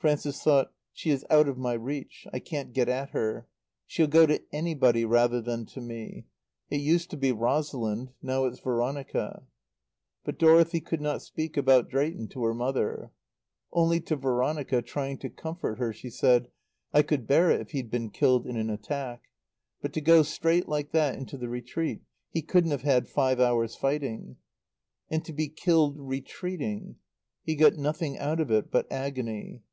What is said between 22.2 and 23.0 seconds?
He couldn't have